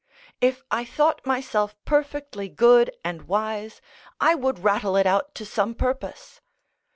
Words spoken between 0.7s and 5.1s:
I thought myself perfectly good and wise, I would rattle it